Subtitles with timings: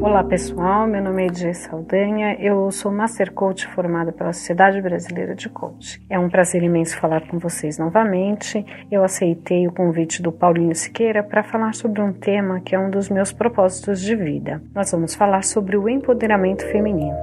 [0.00, 5.34] Olá pessoal, meu nome é Edith Saldanha, eu sou Master Coach formada pela Sociedade Brasileira
[5.34, 6.00] de Coach.
[6.08, 8.64] É um prazer imenso falar com vocês novamente.
[8.90, 12.90] Eu aceitei o convite do Paulinho Siqueira para falar sobre um tema que é um
[12.90, 14.62] dos meus propósitos de vida.
[14.72, 17.16] Nós vamos falar sobre o empoderamento feminino.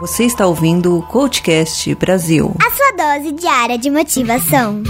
[0.00, 2.52] Você está ouvindo o Coachcast Brasil.
[2.58, 4.82] A sua dose diária de motivação.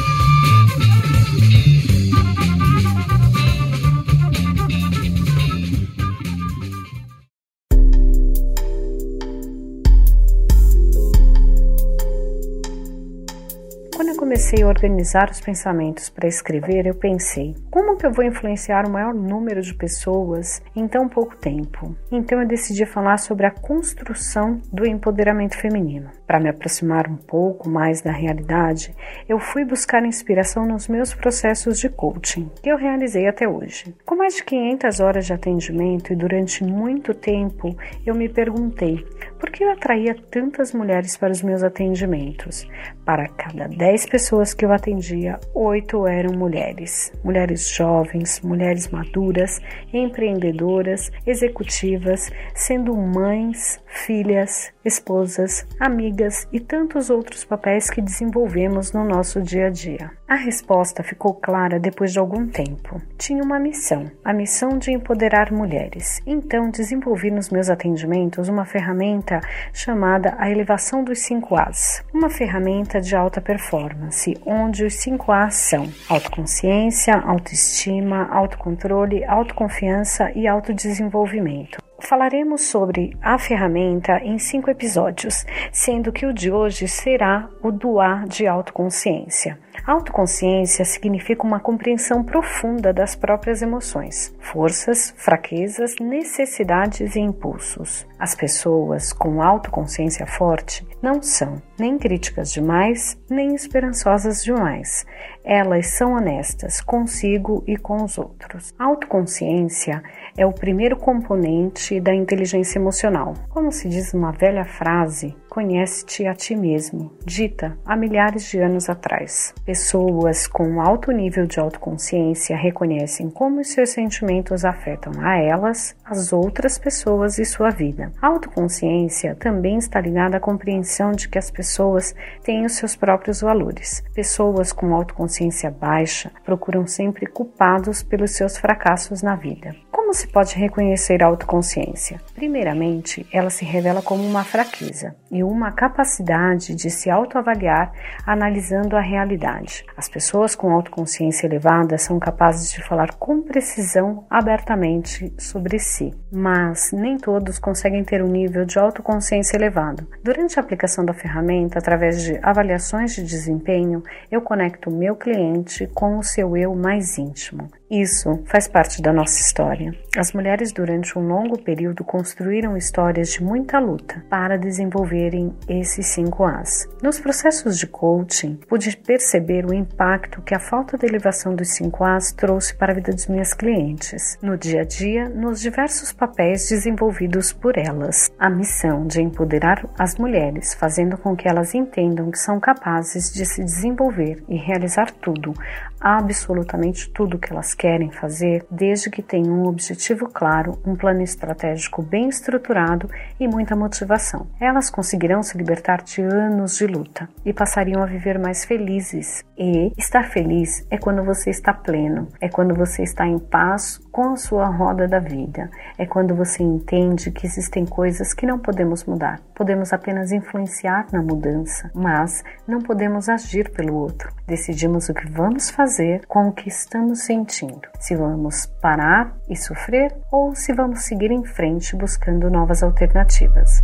[14.30, 18.90] Comecei a organizar os pensamentos para escrever, eu pensei: como que eu vou influenciar o
[18.90, 21.96] maior número de pessoas em tão pouco tempo?
[22.12, 26.10] Então eu decidi falar sobre a construção do empoderamento feminino.
[26.28, 28.94] Para me aproximar um pouco mais da realidade,
[29.28, 33.92] eu fui buscar inspiração nos meus processos de coaching, que eu realizei até hoje.
[34.06, 39.04] Com mais de 500 horas de atendimento e durante muito tempo, eu me perguntei
[39.40, 42.68] por que eu atraía tantas mulheres para os meus atendimentos.
[43.04, 47.10] Para cada 10 pessoas que eu atendia, 8 eram mulheres.
[47.24, 49.60] Mulheres jovens, mulheres maduras,
[49.92, 59.40] empreendedoras, executivas, sendo mães, filhas, esposas, amigas e tantos outros papéis que desenvolvemos no nosso
[59.40, 60.19] dia a dia.
[60.30, 63.02] A resposta ficou clara depois de algum tempo.
[63.18, 66.22] Tinha uma missão, a missão de empoderar mulheres.
[66.24, 69.40] Então desenvolvi nos meus atendimentos uma ferramenta
[69.72, 75.56] chamada a elevação dos 5 As, uma ferramenta de alta performance, onde os 5 As
[75.56, 81.89] são autoconsciência, autoestima, autocontrole, autoconfiança e autodesenvolvimento.
[82.00, 88.00] Falaremos sobre a ferramenta em cinco episódios, sendo que o de hoje será o do
[88.00, 89.58] A de autoconsciência.
[89.86, 98.06] Autoconsciência significa uma compreensão profunda das próprias emoções, forças, fraquezas, necessidades e impulsos.
[98.18, 105.06] As pessoas com autoconsciência forte não são nem críticas demais, nem esperançosas demais.
[105.42, 108.74] Elas são honestas consigo e com os outros.
[108.78, 110.02] Autoconsciência
[110.46, 113.34] o primeiro componente da inteligência emocional.
[113.48, 118.88] Como se diz uma velha frase, conhece-te a ti mesmo, dita há milhares de anos
[118.88, 119.52] atrás.
[119.66, 126.32] Pessoas com alto nível de autoconsciência reconhecem como os seus sentimentos afetam a elas, as
[126.32, 128.12] outras pessoas e sua vida.
[128.22, 133.40] A autoconsciência também está ligada à compreensão de que as pessoas têm os seus próprios
[133.40, 134.04] valores.
[134.14, 139.74] Pessoas com autoconsciência baixa procuram sempre culpados pelos seus fracassos na vida.
[139.90, 142.20] Como se pode reconhecer a autoconsciência?
[142.34, 147.92] Primeiramente, ela se revela como uma fraqueza e uma capacidade de se autoavaliar
[148.26, 149.84] analisando a realidade.
[149.96, 156.92] As pessoas com autoconsciência elevada são capazes de falar com precisão abertamente sobre si, mas
[156.92, 160.06] nem todos conseguem ter um nível de autoconsciência elevado.
[160.22, 165.86] Durante a aplicação da ferramenta, através de avaliações de desempenho, eu conecto o meu cliente
[165.88, 167.68] com o seu eu mais íntimo.
[167.90, 169.92] Isso faz parte da nossa história.
[170.16, 176.44] As mulheres, durante um longo período, construíram histórias de muita luta para desenvolverem esses cinco
[176.44, 176.88] As.
[177.02, 182.04] Nos processos de coaching, pude perceber o impacto que a falta de elevação dos cinco
[182.04, 186.68] As trouxe para a vida dos minhas clientes, no dia a dia, nos diversos papéis
[186.68, 188.30] desenvolvidos por elas.
[188.38, 193.44] A missão de empoderar as mulheres, fazendo com que elas entendam que são capazes de
[193.44, 195.52] se desenvolver e realizar tudo,
[196.00, 202.02] absolutamente tudo que elas querem fazer, desde que tenham um objetivo claro, um plano estratégico
[202.02, 203.08] bem estruturado
[203.40, 204.46] e muita motivação.
[204.60, 209.42] Elas conseguirão se libertar de anos de luta e passariam a viver mais felizes.
[209.56, 214.34] E estar feliz é quando você está pleno, é quando você está em paz com
[214.34, 219.02] a sua roda da vida, é quando você entende que existem coisas que não podemos
[219.06, 219.40] mudar.
[219.54, 224.30] Podemos apenas influenciar na mudança, mas não podemos agir pelo outro.
[224.46, 227.80] Decidimos o que vamos fazer com o que estamos sentindo.
[227.98, 233.82] Se vamos parar e sofrer ou se vamos seguir em frente buscando novas alternativas.